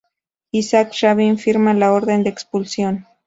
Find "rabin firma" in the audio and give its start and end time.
0.99-1.75